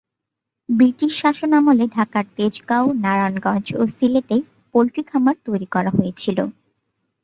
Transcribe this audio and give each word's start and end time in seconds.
British 0.69 1.11
শাসনামলে 1.21 1.85
ঢাকার 1.95 2.25
তেজগাঁওয়, 2.37 2.91
নারায়ণগঞ্জ 3.03 3.67
ও 3.75 3.93
সিলেটে 3.95 4.37
পোল্ট্রি 4.71 5.01
খামার 5.09 5.37
তৈরি 5.45 5.67
করা 5.75 5.91
হয়েছিল। 5.97 6.37